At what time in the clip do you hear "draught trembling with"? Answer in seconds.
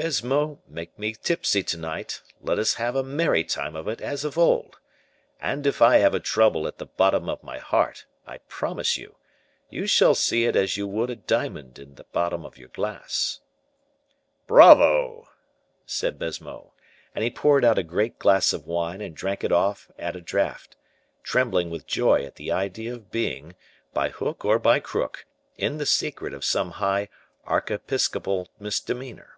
20.20-21.88